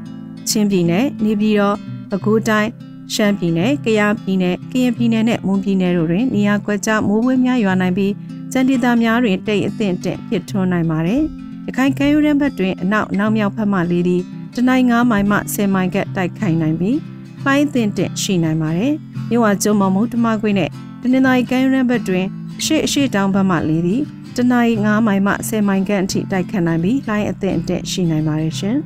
[0.49, 1.75] ချင်းပြည်နယ်၊နေပြည်တော်၊
[2.09, 2.69] ပဲခူးတိုင်း
[3.13, 8.13] ရှမ်းပြည်နယ်၊ကယားပြည်နယ်၊ကရင်ပြည်နယ်နဲ့မွန်ပြည်နယ်တို့တွင်နေရာကွက်ကြားမိုးပွဲများရွာနိုင်ပြီး
[8.53, 11.21] စံဒေသများတွင်တိတ်အသင့်တက်ဖြစ်ထွန်းနိုင်ပါတယ်။
[11.67, 14.21] ရခိုင်ကမ်းရိုးတန်းဘက်တွင်အနောက်နောက်မြောက်ဘက်မှလေသည်
[14.55, 16.97] တနိုင်း9မိုင်မှ10မိုင်ကတိုက်ခိုင်နိုင်ပြီး
[17.43, 18.93] ဖိုင်းသင့်တက်ရှိနိုင်ပါတယ်။
[19.29, 20.69] မြို့ဝကျုံမမုတ်တမကွေးနဲ့
[21.01, 22.25] တနင်္သာရီကမ်းရိုးတန်းဘက်တွင်
[22.59, 24.01] အရှိအရှိတောင်ဘက်မှလေသည်
[24.35, 28.77] တနိုင်း9မိုင်မှ10မိုင်ခန့်အထိတိုက်ခတ်နိုင်ပြီးလိုင်းအသင့်တက်ရှိနိုင်ပါတယ်ရှင်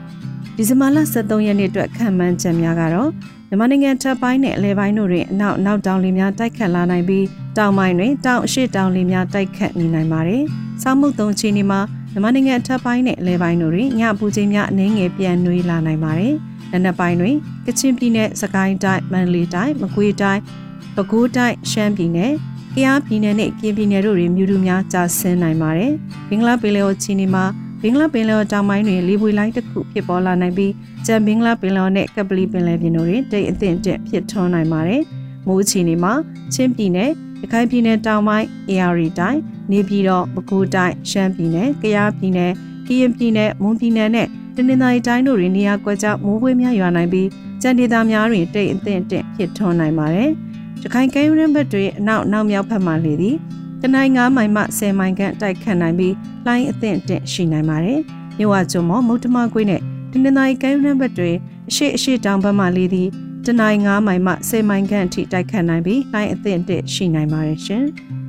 [0.56, 3.10] ။ဒီဇင်ဘာလ23ရက်နေ့အတွက်ခံမှန်းချက်များကတော့
[3.48, 10.42] မြန်မာနိုင်ငံထပ်ပိုင်းနဲ့အလဲပိုင်းတို့တွင်အနောက်နောက်တောင်လေများတိုက်ခတ်လာနိုင်ပြီးတောင်ပိုင်းတွင်တောင်အရှိတောင်လေများတိုက်ခတ်နေနိုင်ပါတယ်။
[10.82, 11.80] ဆောင်းမှုသုံးချီနေမှာ
[12.12, 16.34] မြန်မာနိုင်ငံထပ်ပိုင်းနဲ့အလဲပိုင်းတို့တွင်ညပူချိန်များအနည်းငယ်ပြန်နှွေးလာနိုင်ပါတယ်။
[16.74, 20.40] နံနက်ပိုင်းတွင်ကချင်ပြည်နယ်၊စကိုင်းတိုင်း၊မန္တလေးတိုင်း၊မကွေးတိုင်း၊
[20.96, 22.32] ပဲခူးတိုင်း၊ရှမ်းပြည်နယ်၊
[22.74, 25.92] ကယားပြည်နယ်နဲ့ကရင်ပြည်နယ်တို့တွင်မြူတူများကျဆင်းနိုင်ပါတယ်။
[26.28, 27.44] ဘင်္ဂလားပင်လယ်အော်ချီနေမှာ
[27.82, 30.72] ဘင်္ဂလားပင်လယ်တောင်ပိုင်းတွင်လေပွေလိုင်းတစ်ခုဖြစ်ပေါ်လာနိုင်ပြီး
[31.06, 35.02] ကျန်ဘင်္ဂလားပင်လယ်နဲ့ကပလီပင်လယ်ပြင်တို့တွင်တိတ်အသင့်တက်ဖြစ်ထွန်းနိုင်ပါတယ်။
[35.46, 36.12] မိုးချီနေမှာ
[36.54, 37.10] ချင်းပြည်နယ်၊
[37.42, 39.38] ရခိုင်ပြည်နယ်တောင်ပိုင်း၊ AR တိုင်း၊
[39.70, 42.52] နေပြည်တော်၊ပဲခူးတိုင်း၊ရှမ်းပြည်နယ်၊ကယားပြည်နယ်၊
[42.86, 47.28] ကရင်ပြည်နယ်၊မွန်ပြည်နယ်နဲ့ တနင်္သာရီတိုင်းတို့တွင်နေရာကွက်ကြားမိုးပွေးများရွာနိုင်ပြီး
[47.62, 50.30] ကြံဒေသများတွင်တိတ်အသင့်တက်ဖြစ်ထွန်းနိုင်ပါတယ်။
[50.82, 53.36] ရခိုင်ကမ်းရိုးတန်းဘက်တွင်အနောက်နောက်မြောက်ဘက်မှလေသည်
[53.82, 56.14] တနိုင်း9မိုင်မှ10မိုင်ခန့်တိုက်ခတ်နိုင်ပြီး
[56.46, 58.00] လိုင်းအသင့်တင့်ရှိနိုင်ပါတယ်။
[58.38, 59.80] မြဝကျွန်းမောမုတ်တမကွေးနဲ့
[60.12, 61.36] တနင်္သာရီကမ်းရိုးတန်းဘက်တွင်
[61.68, 63.08] အရှိအရှိတောင်ဘက်မှလေသည်
[63.46, 67.84] တနိုင်း9မိုင်မှ10မိုင်ခန့်အထိတိုက်ခတ်နိုင်ပြီးလိုင်းအသင့်တင့်ရှိနိုင်ပါတယ်ရှင်။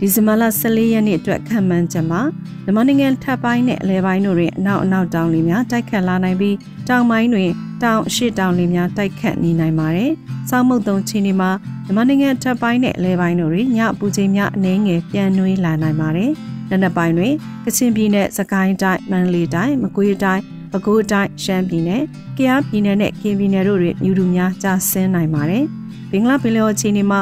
[0.00, 2.20] ဒီဇင်ဘာလ14ရက်နေ့အတွက်ခံမှန်းချက်မှာ
[2.64, 6.56] မြန်မာနိုင်ငံထပ်ပိုင်းနဲ့အလဲပိုင်းတို့တွင်အနောက်အနောက်တောင်လေများတိုက်ခတ်လာနိုင်ပြီး
[6.88, 7.50] တောင်ပိုင်းတွင်
[7.82, 10.10] တောင်အရှိတောင်လေများတိုက်ခတ်နေနိုင်ပါတယ်။
[10.50, 11.50] စောင်းမုတ်တုံချီနေမှာ
[11.84, 16.30] မြန်မာနိုင်ငံထပ်ပိုင်းနဲ့အလဲပိုင်းတို့တွင်ညအပူချိန်များအနည်းငယ်ပြန်နှွေးလာနိုင်ပါတယ်။
[16.70, 17.32] နံနက်ပိုင်းတွင်
[17.64, 22.02] ကချင်ပြည်နယ်၊စကိုင်းတိုင်း၊မန္တလေးတိုင်း၊မကွေးတိုင်း၊ပဲခူးတိုင်း၊ရှမ်းပြည်နယ်၊
[22.38, 25.64] ကယားပြည်နယ်နဲ့ကရင်ပြည်နယ်တို့တွင်မြူတူများကျဆင်းနိုင်ပါတယ်။
[26.10, 27.20] ဘင်္ဂလားပင်လယ်အော်ချီနေမှာ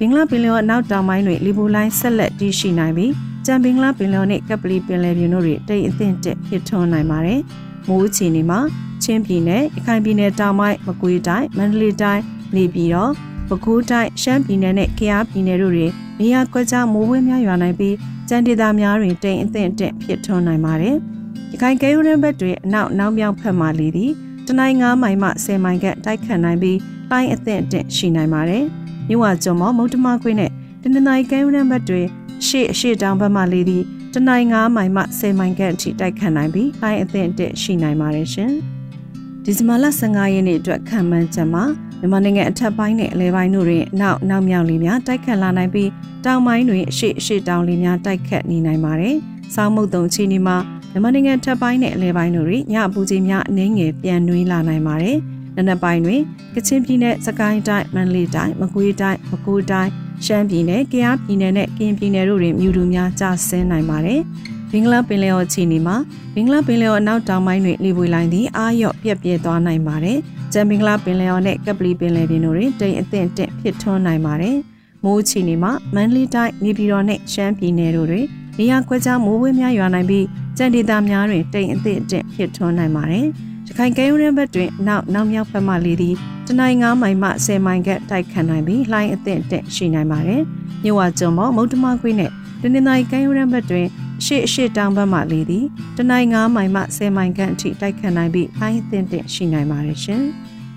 [0.00, 3.12] ဘင်္ဂလားပင်လယ်အော်နောက်တောင်ပိုင်းတွင်လီဘူလိုင်းဆက်လက်တည်ရှိနိုင်ပြီး
[3.46, 7.40] ကြံဘင်္ဂလားပင်လယ်အော်နဲ့ကပလီပင်လယ်ပြင်တို့တွင်တိတ်အသင့်တက်ဖြစ်ထွန်းနိုင်ပါတယ်။
[7.88, 8.60] မိုးချီနေမှာ
[9.02, 12.22] ချင်းပြည်နယ်၊ရခိုင်ပြည်နယ်တောင်ပိုင်းမကွေးတိုင်း၊မန္တလေးတိုင်း၊
[12.56, 13.12] နေပြည်တော်
[13.48, 17.94] ပဲခူးတိုင်းရှမ်းပြည်နယ်နဲ့ကယားပြည်နယ်တို့တွင်နေရာကွက်ကြားမိုးဝဲများရွာနိုင်ပြီး
[18.28, 20.96] ကြံဒေသများတွင်တိမ်အသင့်တက်ဖြစ်ထွန်းနိုင်ပါတယ်။
[21.52, 24.12] ရခိုင်ကဲရိုးရင်းဘက်တွင်အနောက်နောက်မြောက်ဖက်မှလေသည်
[24.46, 26.78] တနိုင်း9မိုင်မှ10မိုင်ခန့်တိုက်ခတ်နိုင်ပြီး
[27.10, 28.66] ပိုင်းအသင့်တက်ရှိနိုင်ပါတယ်။
[29.08, 30.50] မြို့ဝကျွန်းမောမုတ်တမကွေးနဲ့
[30.82, 32.06] တနင်္သာရီကဲရိုးရင်းဘက်တွင်
[32.46, 33.82] ရှေ့အရှိတောင်ဘက်မှလေသည်
[34.14, 38.50] တနိုင်း9မိုင်မှ10မိုင်ခန့်အထိတိုက်ခတ်နိုင်ပြီးပိုင်းအသင့်တက်ရှိနိုင်ပါတယ်ရှင်။
[39.44, 41.64] ဒီဒီဇင်ဘာလ15ရက်နေ့အတွက်ခံမှန်းချက်မှာ
[42.00, 45.90] မြန်မာနိုင်ငံအထက်ပိုင်းနဲ့အလဲပိုင်းတို့တွင်နောက်နောက်မြောက်လေများတိုက်ခတ်လာနိုင်ပြီး
[46.24, 49.16] တောင်ပိုင်းတွင်အရှိအရှိတောင်လေများတိုက်ခတ်နေနိုင်ပါတယ်။
[49.54, 50.56] စောင်းမုတ်တုံချီနီမှာ
[50.90, 55.18] မြန်မာနိုင်ငံထက်ပိုင်းနဲ့အလဲပိုင်းတို့တွင်ညအပူချိန်များအနည်းငယ်ပြန်နှွေးလာနိုင်ပါတယ်။
[55.58, 56.20] နံနက်ပိုင်းတွင်
[56.54, 59.90] ကချင်ပြည်နယ်စကိုင်းတိုင်းမန္တလေးတိုင်းမကွေးတိုင်းပဲခူးတိုင်း
[60.24, 64.20] ရှမ်းပြည်နယ်၊ကယားပြည်နယ်နဲ့ကရင်ပြည်နယ်တို့တွင်မြူတူများကျဆင်းနိုင်ပါတယ်။
[64.70, 65.96] ဘင်္ဂလားပင်လယ်အော်ချီနီမှာ
[66.34, 70.18] ဘင်္ဂလားပင်လယ်အော်အနောက်တောင်ပိုင်းတွင်လေပွေလိုင်းသည်အာရော့ပြက်ပြဲသွားနိုင်ပါတယ်။
[70.52, 74.56] ကျန်ဘင်္ဂလားပင်လယ်အော်နဲ့ကပလီပင်လယ်ပြင်တို့တွင်တိမ်အထင်တင့်ဖြစ်ထွန်းနိုင်ပါတယ်။
[75.04, 78.26] မိုးချီနီမှာမန္တလေးတိုင်းနေပြည်တော်နဲ့ရှမ်းပြည်နယ်တို့တွင်
[78.58, 80.26] နေရာကွက်ကြားမိုးဝဲများရွာနိုင်ပြီး
[80.58, 83.26] ကြံဒေသများတွင်တိမ်အထင်တင့်ဖြစ်ထွန်းနိုင်ပါတယ်။
[83.68, 86.14] ရခိုင်ကဲရုံးရဘက်တွင်နောက်နောက်မြောက်ဘက်မှလေသည်
[86.46, 90.42] တနိုင်း9မိုင်မှ10မိုင်ကတိုက်ခတ်နိုင်ပြီးလှိုင်းအသင့်တက်ရှိနိုင်ပါတယ်။
[90.84, 92.30] မြဝကျုံမောမုတ်တမခွေးနဲ့
[92.62, 93.86] တနင်္သာရီကမ်းရိုးတန်းဘက်တွင်
[94.20, 95.64] အရှိအရှိတောင်ဘက်မှလေသည်
[95.96, 100.22] တနိုင်း9မိုင်မှ10မိုင်ခန့်အထိတိုက်ခတ်နိုင်ပြီးလှိုင်းအသင့်တက်ရှိနိုင်ပါတယ်ရှင်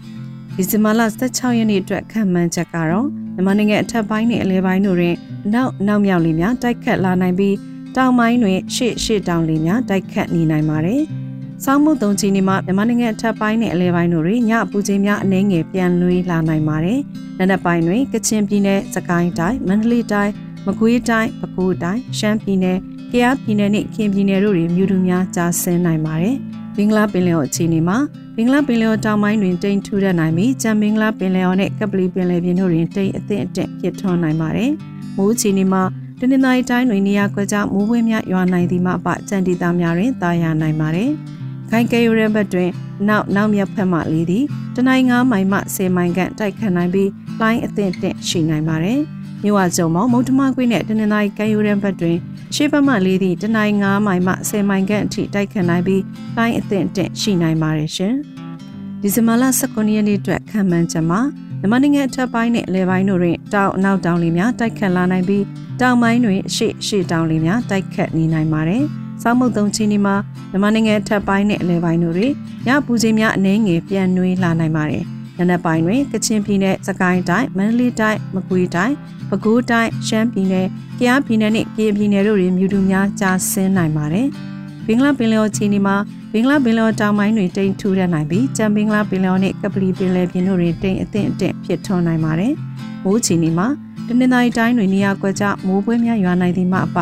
[0.56, 5.16] ။ဒီဇင်ဘာလ16ရက်နေ့အတွက်ခံမှန်းချက်ကတော့မြန်မာနိုင်ငံအထက်ပိုင်းနဲ့အလဲပိုင်းတို့တွင်
[5.54, 7.56] နောက်နောက်မြောက်လေများတိုက်ခတ်လာနိုင်ပြီး
[7.96, 11.04] တောင်ပိုင်းတွင်ရှေ့ရှေ့တောင်လေများတိုက်ခတ်နေနိုင်ပါတယ်။
[11.66, 17.00] စောင်းမှုသုံးချီနေမှာမြန်မာနိုင်ငံအထက်ပိုင်းနဲ့အလဲပိုင်းတို့တွင်ညအပူချိန်များအနည်းငယ်ပြန်လွှဲလာနိုင်ပါတယ်။
[17.38, 20.32] နံနက်ပိုင်းတွင်ကချင်ပြည်နယ်၊စကိုင်းတိုင်း၊မန္တလေးတိုင်း၊
[20.66, 22.78] မကွေးတိုင်း၊ပဲခူးတိုင်း၊ရှမ်းပြည်နယ်၊
[23.12, 26.36] ကယားပြည်နယ်နဲ့ခင်ပြည်နယ်တို့တွင်မြူတူများကျဆင်းနိုင်ပါတယ်။
[26.76, 27.98] ဘင်္ဂလားပင်လယ်အော်အခြေအနေမှာ
[28.36, 34.72] ဘင်္ဂလားပင်လယ်အော်တောင်ပိုင်းတွင်တိမ်ထူထပ်နိုင်ပြီးကြံဘင်္ဂလားပင်လယ်အော်နဲ့ကပလီပင်လယ်ပြင်တို့တွင်တိမ်အသင့်အတင့်ဖြစ်ထွန်းနိုင်ပါတယ်။
[35.18, 35.84] မိုးအခြေအနေမှာ
[36.20, 41.12] တနင်္သာရီတိုင်းတွင်နေရာကွက်ကြားမိုးဝဲများရွာနိုင်သည်မှအပကြံဒေသများတွင်တာယာနိုင်ပါတယ်။
[41.72, 42.70] ခိုင်ကဲရိုးရဲဘက်တွင်
[43.10, 47.10] နောက်နောက်မြက်ဖက်မှလေးသည်တနိုင်9မိုင်မှ10မိုင်ခန့်တိုက်ခတ်နိုင်ပြီး
[47.42, 49.00] လိုင်းအသင့်တင့်ရှိနိုင်ပါတယ်။
[49.44, 52.18] မြို့ဝကျုံမောမုတ်တမကွေးနဲ့တနင်္သာရီကဲရိုးရဲဘက်တွင်
[52.56, 56.04] ရှေ့ဘက်မှလေးသည်တနိုင်9မိုင်မှ10မိုင်ခန့်အထိတိုက်ခတ်နိုင်ပြီး
[56.38, 58.14] လိုင်းအသင့်တင့်ရှိနိုင်ပါတယ်ရှင်။
[59.02, 61.22] ဒီဇင်ဘာလ19ရက်နေ့အတွက်ခံမှန်းချက်မှာ
[61.60, 65.44] မြန်မာနိုင်ငံအထက်ပိုင်းနဲ့အလဲပိုင်းတို့တွင်တောင်အနောက်တောင်လေများတိုက်ခတ်လာနိုင်ပြီး
[65.82, 68.84] တောင်ပိုင်းတွင်အရှိအရှိတောင်လေများတိုက်ခတ်နေနိုင်ပါတယ်။
[69.22, 70.16] စောင်းမုတ်သုံးချင်းဒီမှာ
[70.52, 72.34] မြန်မာနိုင်ငံထပ်ပိုင်းနဲ့အလဲပိုင်းတို့တွင်
[72.68, 75.04] ညပူချိန်များအနည်းငယ်ပြန်နှွေးလာနိုင်ပါတယ်။
[75.38, 78.94] နံနက်ပိုင်းတွင်ကချင်ပြည်နယ်၊စကိုင်းတိုင်း၊မန္တလေးတိုင်း၊မကွေးတိုင်း၊
[79.30, 80.68] ပဲခူးတိုင်း၊ရှမ်းပြည်နယ်၊
[81.00, 84.28] ကယားပြည်နယ်နဲ့ကရင်ပြည်နယ်တို့တွင်မြူတူများကြာဆင်းနိုင်ပါတယ်။
[84.86, 85.96] ဘင်္ဂလားပင်လယ်ချီနီမှာ
[86.34, 92.54] ဘင်္ဂလားပင်လယ်တောင်ပိုင်းတွင်တိမ်ထူထပ်နိုင်ပြီးကြံဘင်္ဂလားပင်လယ်နှင့်ကပလီပင်လယ်ပြင်တို့တွင်တိမ်အသင့်အတင့်ဖြစ်ထွန်းနိုင်ပါတယ်။
[93.04, 93.68] မိုးချီနီမှာ
[94.08, 96.98] တနင်္သာရီတိုင်းတွင်နေရာကွက်ကြားမိုးပွဲများရွာနိုင်သည်မှအပ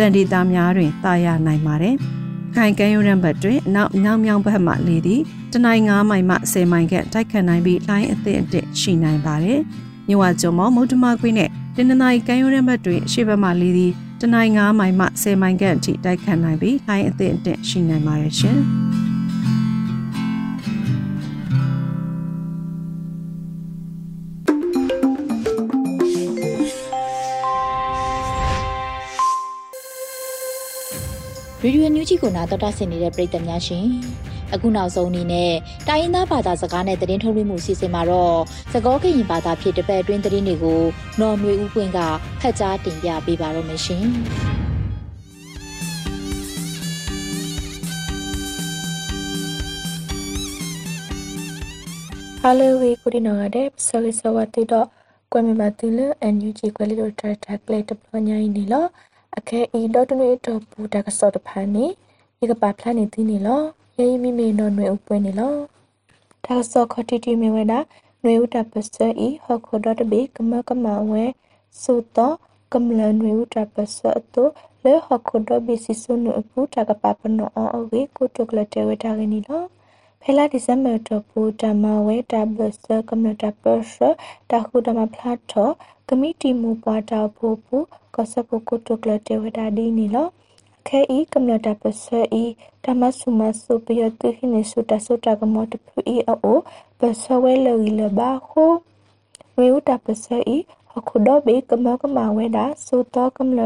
[0.00, 1.94] ကြံဒေသများတွင်တာယာနိုင်ပါတယ်။
[2.54, 5.20] ခိုင်ကဲရိုးရန်ဘတ်တွင်နောက်နောက်မြောင်ဘက်မှလေသည်
[5.52, 9.60] တနိုင်9မိုင်မှ10မိုင်ခန့်တိုက်ခတ်နိုင်ပြီးလိုင်းအသင့်အတစ်ရှိနိုင်ပါတယ်။
[10.08, 18.60] မြဝကျုံမောမုတ်တမကွေးနဲ့တင်နနိုင်ကဲရိုးရန်ဘတ်တွင်ရှေ့ဘက်မှလေသည်တနိုင်9မိုင်မှ10မိုင်ခန့်အထိတိုက်ခတ်နိုင်ပြီးလိုင်းအသင့်အတစ်ရှိနိုင်ပါတယ်ရှင်။
[31.64, 33.86] ရေဒီယိုညူးကြီးကိုနာတော်တာဆင်နေတဲ့ပရိသတ်များရှင်
[34.52, 35.52] အခုနောက်ဆုံးအနေနဲ့
[35.88, 38.36] တိုင်းရင်းသားဘာသာစကားနဲ့သတင်းထုတ်လွှင့်မှုစီစဉ်မှာတော့
[38.72, 40.82] သကောကရင်ဘာသာဖြစ်တဲ့ဘက်အတွင်းသတင်းတွေကို
[41.20, 41.98] နော်နွေဦးပွင့်က
[42.40, 44.04] ဖတ်ကြားတင်ပြပေးပါတော့မရှင်
[52.40, 54.86] ဟာလေဝီကူဒီနော်တဲ့ဆလီဆဝတိတော့
[55.32, 58.86] ကွမ်မီမတူလအန်ယူဂျီကွယ်လီတို့ထထကလက်တပညာရင်းနေလော
[59.36, 61.86] အခဲဤဒေါတနွေတော့ပူတကစောတဖန်နေ
[62.42, 63.62] ဤကပါဖလာနေသည်နေလော
[63.98, 65.54] ယေယီမိမေနော်နွေဥပွင့်နေလော
[66.44, 67.74] တကစောခတိတိမေဝဒ
[68.22, 71.24] နွေဥတပစဤဟခုဒတဘေကမကမဝဲ
[71.82, 72.32] သုတော
[72.72, 73.98] ကမလနွေဥတပစ
[74.34, 74.44] တု
[74.84, 79.64] လေဟခုဒဘီစီဆုနုပူတကပပနောအဝေကုတုကလတေဝတာကနီလော
[80.22, 83.94] ဖဲလာဒီဇမ်ဘာတော့ပူတမဝဲတဘစကမတပစ
[84.50, 85.72] တခုတမဖလာတော့
[86.12, 87.76] ကမိတီမူပွားတာဖို့ပူ
[88.16, 90.28] ကစပုကုတုကလတေဝတာဒီနီလော
[90.88, 92.04] ခဲဤကမ္လတာပစ
[92.42, 92.44] ဤ
[92.84, 96.58] တမဆုမဆုပယတုဟိနေဆုတဆုတကမောတဖူဤအို
[96.98, 98.72] ပစဝဲလောီလဘာခို
[99.58, 100.56] ဝေဥတပစဤ
[100.96, 103.60] အခုတော့ဘေကမကမဝဲတာသုတောကမ္လ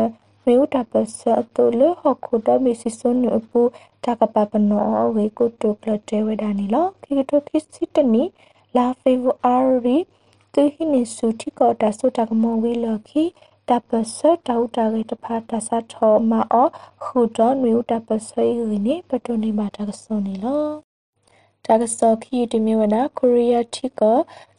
[0.44, 1.20] ဝေဥတပစ
[1.54, 3.60] တုလအခုတော့ဘေစီဆုနုပူ
[4.04, 8.22] တကပပနောဝေကုတုကလတေဝဒနီလောခိတုခိစိတနီ
[8.76, 9.98] လာဖေဗူအာရီ
[10.54, 13.24] သူဟိနေဆုတိကောတာဆုတကမောဝေလခိ
[13.68, 16.56] တပစတောက်တာကေတဖာတဆတ်ထောမအ
[17.04, 20.64] ခုတော်နွေတပစယိနေပတနေမှာတကစုံနေလော
[21.66, 24.02] တာကစောခီတမီဝနာကိုရီးယားတီက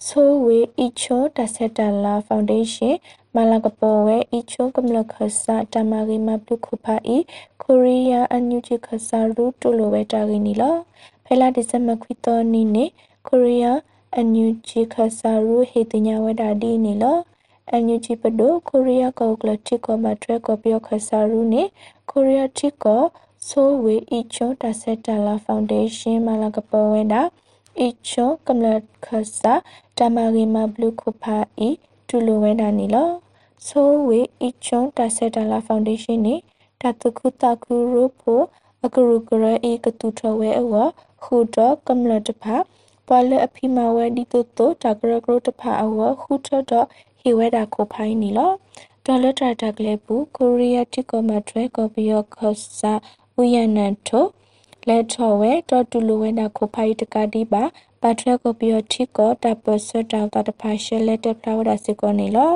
[0.07, 2.99] ဆိုဝေအီချိုတဆက်တလာဖောင်ဒေးရှင်း
[3.35, 7.17] မလာကပေါ်ဝဲအီချိုကမလခဆာတမာဂီမပလုခုဖာဤ
[7.63, 10.75] ကိုရီးယားအန်ယူဂျီခဆာရူတူလိုဝဲတာဂီနီလော
[11.25, 12.85] ဖဲလာဒီဇမခွီတော်နီနေ
[13.27, 13.79] ကိုရီးယား
[14.17, 17.17] အန်ယူဂျီခဆာရူဟေတညာဝဒါဒီနီလော
[17.71, 21.63] အန်ယူဂျီပဒိုကိုရီးယားကောကလတိကောမထရကောပြောခဆာရူနေ
[22.09, 23.03] ကိုရီးယားတိကော
[23.47, 27.21] ဆိုဝေအီချွန်တဆက်တလာဖောင်ဒေးရှင်းမလာကပေါ်ဝဲတာ
[27.79, 28.67] အီချွန်ကမလ
[29.05, 29.07] ခ
[29.39, 29.53] ဆာ
[29.97, 31.69] တမဂီမဘလူခုဖာအီ
[32.07, 33.09] တူလိုဝဲတာနီလော
[33.67, 36.35] ဆိုဝေအီချွန်တဆက်တလာဖောင်ဒေးရှင်းနေ
[36.81, 38.41] တတခုတခုရိုဖို
[38.85, 40.73] အကရုကရအေကတူထဝဲအဝ
[41.23, 42.55] ခုတော့ကမလတဖာ
[43.07, 46.87] ပွာလအဖိမဝဲဒီတုတုတကရကရတဖာအဝခုထတော့
[47.19, 48.51] ဟီဝဲတာခိုဖိုင်းနီလော
[49.05, 52.37] ဒေါ်လာတာတကလေးပူကိုရီးယားတိကောမထရကောပီယောခ
[52.79, 52.93] ဆာ
[53.37, 54.25] ဝီယန်နန်တို
[54.87, 57.63] လက်ထော်ဝဲတော်တူလိုဝဲနာခိုဖိုင်တကတိပါ
[58.01, 62.53] ပါထရကောပီယောတိကောတပစတောက်တဖာရှဲလက်တဖလာဝဒါစကောနေလော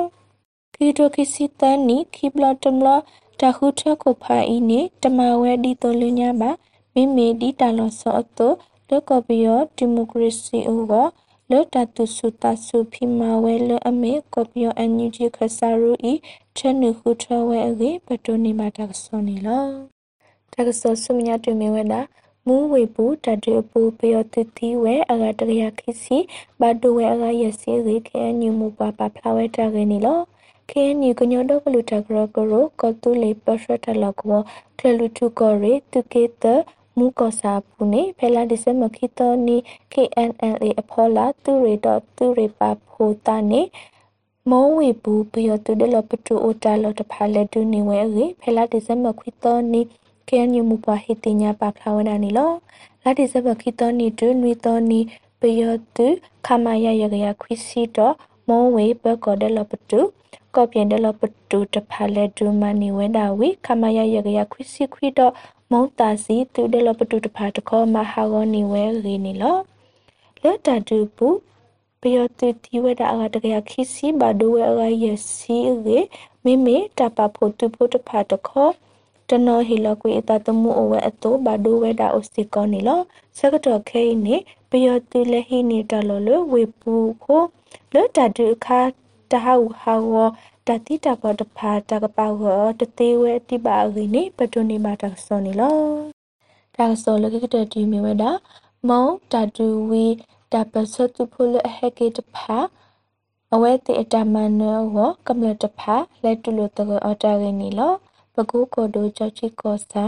[0.74, 2.96] ခီတိုခီစီတန်နီခိဘလတမလာ
[3.40, 6.50] တခုထခိုဖိုင်နီတမဝဲဒီတိုလညာပါ
[6.94, 8.48] မိမိဒီတလောဆောအတု
[8.90, 10.94] လကောပီယောဒီမိုကရေစီအိုက
[11.50, 16.12] လောတတုစုတဆုဖိမဝဲလအမေကောပီယောအန်ယူဂျီခဆာရူဤ
[16.56, 19.66] ချနုခုထဝဲအကေပတိုနီမာတာဆောနီလော
[20.52, 22.00] တကဆောဆုမညာတွင်မဝဲတာ
[22.46, 26.18] မူဝေပူတတေပူပယောတတိဝဲအဂတရယခိစီ
[26.60, 30.18] ဘတ်ဒဝဲအဂယစီရေခဲညူမူပါပါဖလာဝဲတာကေနီလော
[30.70, 34.40] ခဲညူကညောတော့ကလူတကရကရောကတူလေပရှထလကော
[34.78, 36.44] ကလလူတုကောရေတုကေတ
[37.00, 39.56] မူကောစာပူနေဖဲလာဒီစမခိတောနီ
[39.92, 43.62] KNLA အဖောလာသူရေတော့သူရေပါဖိုတာနေ
[44.50, 49.82] မောဝေဘူးပယောတုဒလပတူအိုတာလတဖာလက်တူနေဝဲရေဖဲလာဒီစမခိတောနီ
[50.28, 52.52] ကဲညမူပါဟိတိညာပါဖလာဝနာနီလော
[53.04, 55.00] လာဒီစဘခိတောနီဒွနွီတောနီ
[55.40, 56.06] ပယောတု
[56.46, 58.14] ခမယယကယခွီစီတော့
[58.48, 60.00] မောဝေဘကောဒလပတု
[60.54, 65.32] ကောပြင်းဒလပတုတဖာလက်ဒူမနီဝဲဒါဝီခမယယကယခွီစီခွီတော့
[65.70, 69.56] မုံတာစီသူဒလပတုတဖာတခောမဟာဂောနီဝဲရီနီလော
[70.42, 71.28] လက်တတူပူ
[72.00, 75.98] ပယောတုတိဝဲဒါအကတကယခိစီဘဒဝဲအကယစီရေ
[76.44, 78.68] မိမိတပဖို့သူဖို့တဖာတခော
[79.28, 83.00] တနောဟီလကွေအတတမှုအဝဲအတောဘာဒိုဝဲတာအိုစီကောနီလော
[83.38, 84.36] စကတော်ခဲနေ
[84.70, 86.92] ပယောတူလဟီနေတလောလဝေပူ
[87.24, 87.42] ခို
[87.94, 88.80] လောတတူခါ
[89.32, 90.14] တဟဝဟာဝ
[90.66, 95.78] တတိတပတဖာတကပောက်တသေးဝဲတိပါအင်းနေပတုန်နေမှာတဆောနီလော
[96.76, 98.30] တာဆောလကကတတီမီဝဲတာ
[98.88, 100.06] မောတတူဝီ
[100.52, 102.56] တပစတုဖုလဟကေတဖာ
[103.54, 107.92] အဝဲတိအတမနောဝကမ္လတဖာလက်တူလိုတကအတာရင်းနီလော
[108.34, 110.04] ပကူကိုဒိုချချီကောစာ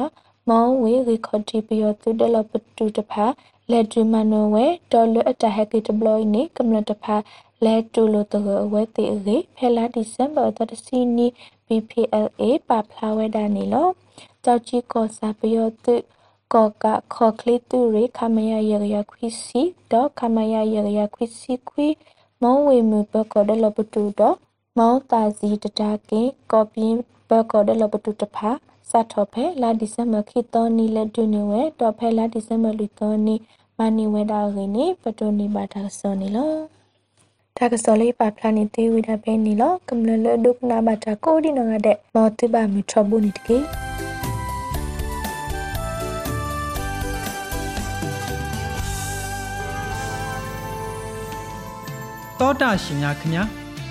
[0.49, 3.25] မောဝေရီခတိပယောတုဒလပတုတဖာ
[3.71, 7.17] လက်ဒူမနိုဝဲဒေါ်လအတဟက်ကတဘလိုင်းနေကမ္လတဖာ
[7.65, 11.27] လက်တူလိုတအဝဲတေအေဖဲလာဒီဇမ်ဘာတတစီနီ
[11.67, 13.89] BPLA ပါဖလာဝဲဒါနီလော
[14.45, 15.95] ကြောက်ချီကောစာပယောတု
[16.53, 21.89] ကောကခေါကလီတူရေခမယရရခွီစီတော့ခမယရရခွီစီခွီ
[22.43, 24.37] မောဝေမူဘကောဒလပတူတော့
[24.79, 26.23] မောတာစီတတာကေ
[26.53, 26.99] ကောပင်း
[27.29, 28.51] ဘကောဒလပတုတဖာ
[28.91, 33.35] စာထောဖဲလာဒီဇမခိတောနီလက်ဒုနေဝဲတော့ဖဲလာဒီဇမလူတောနီ
[33.79, 36.72] မနီဝဲတာရင်းနေပတိုနီဘာတာဆောနီလော
[37.59, 43.59] တာကစောလေးပါဖလာနေသေးဝိတာပဲနီလောကမ္လလဒုကနာဘာတာကိုဒီနငါတဲ့မောတိပါမီထဘူနီတကေ
[52.41, 53.45] တောတာရှင်များခင်ဗျာ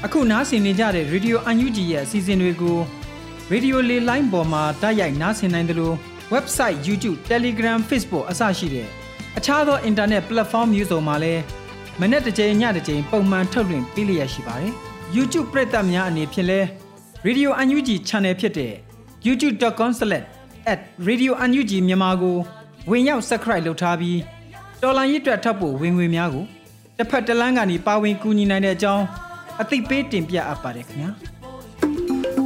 [0.05, 2.77] အခုနားဆင်နေကြတဲ့ Radio UNG ရဲ့အစီအစဉ်တွေကို
[3.51, 5.95] Radio လေးလိုင်းပေါ်မှာတိုက်ရိုက်နားဆင်နိုင်တယ်လို့
[6.33, 8.87] website YouTube Telegram Facebook အစရှိတဲ့
[9.37, 11.41] အခြားသော internet platform မျိုးစုံမှာလည်း
[11.99, 14.73] မနေ့တစ်ချိန်ညတစ်ချိန်ပုံမှန်ထုတ်လွှင့်ပေးလျက်ရှိပါတယ်။
[15.15, 16.59] YouTube ပရိသတ်များအနေဖြင့်လဲ
[17.27, 18.73] Radio UNG Channel ဖြစ်တဲ့
[19.27, 22.37] youtube.com/radiounug မြန်မာကို
[22.89, 24.19] ဝင်ရောက် subscribe လုပ်ထားပြီး
[24.81, 26.45] တော်လိုင်းရစ်တွက်ထပ်ဖို့ဝင်ငွေများကို
[26.97, 29.03] တစ်ဖက်တစ်လမ်းကနေပါဝင်ကူညီနိုင်တဲ့အကြောင်း
[29.61, 31.09] အသိပေးတင်ပြအပ်ပါတယ်ခင်ဗျာ